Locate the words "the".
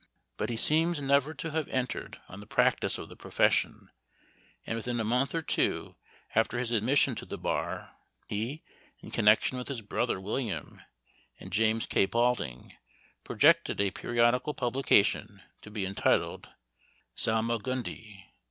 2.39-2.47, 3.07-3.15, 7.27-7.37